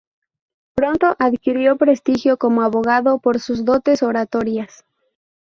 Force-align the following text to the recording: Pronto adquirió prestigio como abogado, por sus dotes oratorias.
Pronto 0.73 1.15
adquirió 1.19 1.77
prestigio 1.77 2.37
como 2.37 2.63
abogado, 2.63 3.19
por 3.19 3.39
sus 3.39 3.65
dotes 3.65 4.01
oratorias. 4.01 4.83